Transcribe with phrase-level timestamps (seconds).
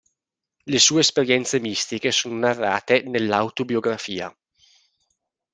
[0.65, 4.35] Le sue esperienze mistiche sono narrate nell"'Autobiografia.